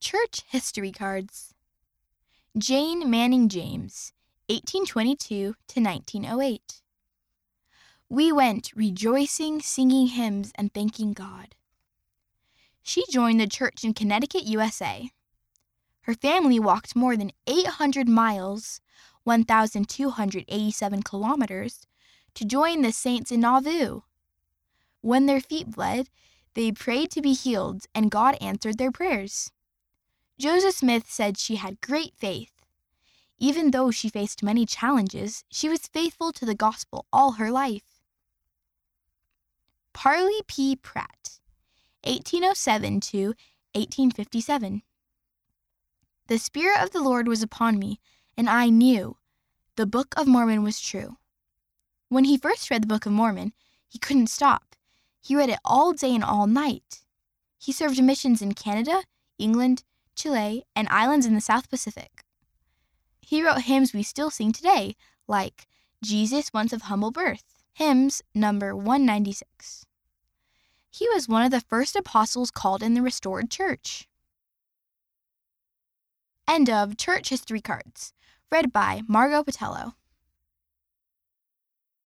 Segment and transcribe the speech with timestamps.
[0.00, 1.52] Church History Cards
[2.56, 4.14] Jane Manning James,
[4.48, 6.80] 1822 to 1908.
[8.08, 11.54] We went rejoicing, singing hymns, and thanking God.
[12.82, 15.10] She joined the church in Connecticut, USA.
[16.02, 18.80] Her family walked more than 800 miles,
[19.24, 21.86] 1,287 kilometers,
[22.36, 24.00] to join the saints in Nauvoo.
[25.02, 26.08] When their feet bled,
[26.54, 29.52] they prayed to be healed, and God answered their prayers.
[30.40, 32.52] Joseph Smith said she had great faith.
[33.38, 38.00] Even though she faced many challenges, she was faithful to the gospel all her life.
[39.92, 40.76] Parley P.
[40.76, 41.40] Pratt,
[42.04, 43.26] 1807 to
[43.74, 44.80] 1857.
[46.28, 48.00] The Spirit of the Lord was upon me,
[48.34, 49.18] and I knew
[49.76, 51.18] the Book of Mormon was true.
[52.08, 53.52] When he first read the Book of Mormon,
[53.86, 54.74] he couldn't stop.
[55.20, 57.02] He read it all day and all night.
[57.58, 59.02] He served missions in Canada,
[59.38, 59.84] England,
[60.20, 62.24] Chile, and islands in the South Pacific.
[63.22, 64.94] He wrote hymns we still sing today,
[65.26, 65.66] like
[66.02, 69.86] Jesus Once of Humble Birth, hymns number 196.
[70.90, 74.06] He was one of the first apostles called in the restored church.
[76.46, 78.12] End of Church History Cards,
[78.52, 79.94] read by Margot Patello.